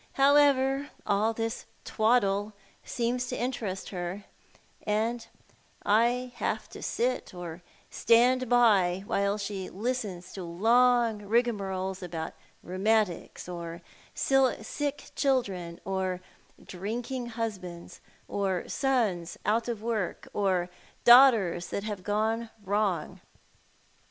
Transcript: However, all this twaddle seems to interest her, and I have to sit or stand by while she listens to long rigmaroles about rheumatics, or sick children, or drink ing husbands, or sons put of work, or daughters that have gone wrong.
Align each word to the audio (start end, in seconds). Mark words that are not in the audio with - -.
However, 0.13 0.89
all 1.05 1.31
this 1.31 1.67
twaddle 1.85 2.53
seems 2.83 3.27
to 3.27 3.39
interest 3.39 3.89
her, 3.89 4.23
and 4.81 5.27
I 5.85 6.31
have 6.37 6.67
to 6.69 6.81
sit 6.81 7.35
or 7.35 7.61
stand 7.91 8.49
by 8.49 9.03
while 9.05 9.37
she 9.37 9.69
listens 9.69 10.33
to 10.33 10.43
long 10.43 11.19
rigmaroles 11.19 12.01
about 12.01 12.33
rheumatics, 12.63 13.47
or 13.47 13.83
sick 14.15 15.11
children, 15.15 15.79
or 15.85 16.19
drink 16.63 17.11
ing 17.11 17.27
husbands, 17.27 18.01
or 18.27 18.67
sons 18.67 19.37
put 19.45 19.67
of 19.67 19.83
work, 19.83 20.27
or 20.33 20.67
daughters 21.03 21.67
that 21.67 21.83
have 21.83 22.01
gone 22.01 22.49
wrong. 22.63 23.21